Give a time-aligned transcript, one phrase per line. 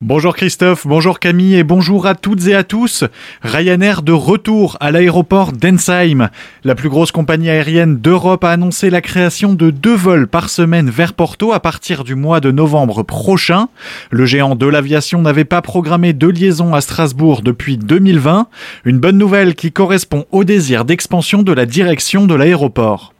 [0.00, 3.02] Bonjour Christophe, bonjour Camille et bonjour à toutes et à tous.
[3.42, 6.30] Ryanair de retour à l'aéroport d'Ensheim.
[6.62, 10.88] La plus grosse compagnie aérienne d'Europe a annoncé la création de deux vols par semaine
[10.88, 13.70] vers Porto à partir du mois de novembre prochain.
[14.10, 18.46] Le géant de l'aviation n'avait pas programmé de liaison à Strasbourg depuis 2020.
[18.84, 23.14] Une bonne nouvelle qui correspond au désir d'expansion de la direction de l'aéroport.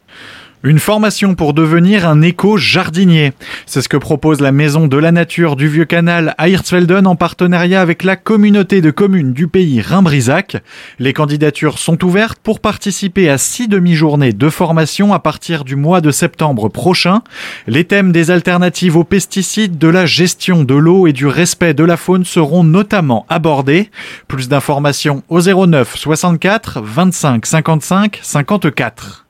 [0.65, 3.33] Une formation pour devenir un éco-jardinier.
[3.65, 7.15] C'est ce que propose la Maison de la Nature du Vieux Canal à Hirtsfelden en
[7.15, 10.57] partenariat avec la communauté de communes du pays Rhin-Brisac.
[10.99, 16.01] Les candidatures sont ouvertes pour participer à six demi-journées de formation à partir du mois
[16.01, 17.23] de septembre prochain.
[17.69, 21.85] Les thèmes des alternatives aux pesticides, de la gestion de l'eau et du respect de
[21.85, 23.91] la faune seront notamment abordés.
[24.27, 29.28] Plus d'informations au 09 64 25 55 54.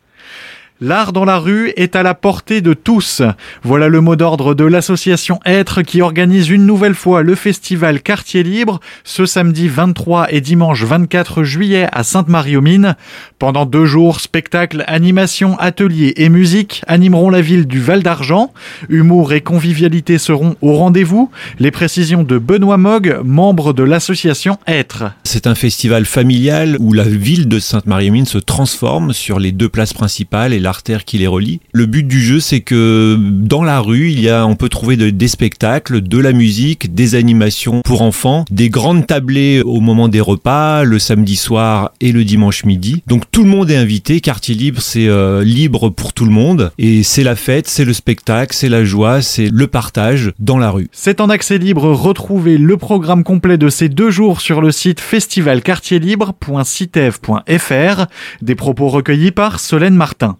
[0.81, 3.23] L'art dans la rue est à la portée de tous.
[3.65, 8.45] Voilà le mot d'ordre de l'association Être qui organise une nouvelle fois le festival Quartier
[8.45, 12.95] Libre ce samedi 23 et dimanche 24 juillet à Sainte-Marie-aux-Mines.
[13.41, 18.53] Pendant deux jours, spectacles, animations, ateliers et musique animeront la ville du Val d'Argent.
[18.89, 21.29] Humour et convivialité seront au rendez-vous.
[21.59, 25.07] Les précisions de Benoît Mogg, membre de l'association Être.
[25.31, 29.93] C'est un festival familial où la ville de Sainte-Marie-aux-Mines se transforme sur les deux places
[29.93, 31.61] principales et l'artère qui les relie.
[31.73, 34.97] Le but du jeu, c'est que dans la rue, il y a, on peut trouver
[34.97, 40.23] des spectacles, de la musique, des animations pour enfants, des grandes tablées au moment des
[40.23, 43.03] repas, le samedi soir et le dimanche midi.
[43.07, 44.23] Donc tout le monde est invité.
[44.23, 47.93] Quartier libre, c'est euh, libre pour tout le monde et c'est la fête, c'est le
[47.93, 50.89] spectacle, c'est la joie, c'est le partage dans la rue.
[50.93, 51.93] C'est en accès libre.
[51.93, 58.07] Retrouvez le programme complet de ces deux jours sur le site festivalquartierlibre.citev.fr.
[58.41, 60.37] Des propos recueillis par Solène Martin.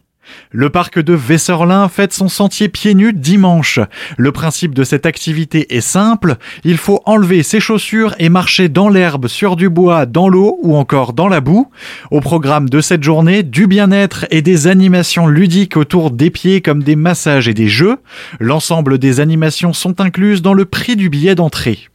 [0.53, 3.81] Le parc de Vesserlin fête son sentier pieds nus dimanche.
[4.17, 8.89] Le principe de cette activité est simple, il faut enlever ses chaussures et marcher dans
[8.89, 11.69] l'herbe, sur du bois, dans l'eau ou encore dans la boue.
[12.13, 16.85] Au programme de cette journée, du bien-être et des animations ludiques autour des pieds comme
[16.85, 17.97] des massages et des jeux.
[18.39, 21.89] L'ensemble des animations sont incluses dans le prix du billet d'entrée.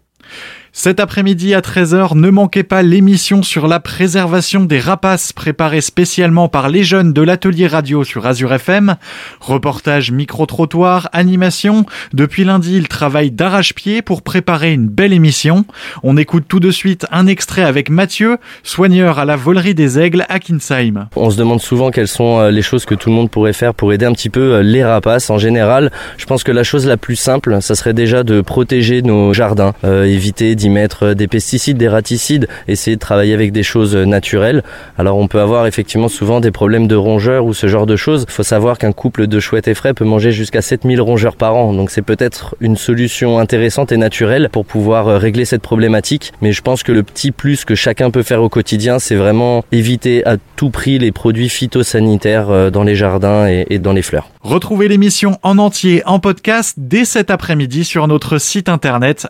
[0.75, 6.49] Cet après-midi à 13h, ne manquez pas l'émission sur la préservation des rapaces préparée spécialement
[6.49, 8.95] par les jeunes de l'atelier radio sur Azure FM.
[9.39, 11.85] Reportage micro-trottoir, animation.
[12.11, 15.65] Depuis lundi, ils travaillent d'arrache-pied pour préparer une belle émission.
[16.01, 20.25] On écoute tout de suite un extrait avec Mathieu, soigneur à la volerie des aigles
[20.27, 21.07] à Kinsheim.
[21.15, 23.75] On se demande souvent quelles sont euh, les choses que tout le monde pourrait faire
[23.75, 25.29] pour aider un petit peu euh, les rapaces.
[25.29, 29.03] En général, je pense que la chose la plus simple, ça serait déjà de protéger
[29.03, 33.63] nos jardins, euh, éviter d'y mettre des pesticides, des raticides, essayer de travailler avec des
[33.63, 34.63] choses naturelles.
[34.97, 38.23] Alors on peut avoir effectivement souvent des problèmes de rongeurs ou ce genre de choses.
[38.29, 41.57] Il faut savoir qu'un couple de chouettes et frais peut manger jusqu'à 7000 rongeurs par
[41.57, 41.73] an.
[41.73, 46.31] Donc c'est peut-être une solution intéressante et naturelle pour pouvoir euh, régler cette problématique.
[46.41, 49.65] Mais je pense que le petit plus que chacun peut faire au quotidien, c'est vraiment
[49.73, 54.29] éviter à tout prix les produits phytosanitaires euh, dans les jardins et dans les fleurs.
[54.43, 59.25] Retrouvez l'émission en entier en podcast dès cet après-midi sur notre site internet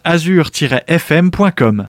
[1.23, 1.81] azur-fm.com.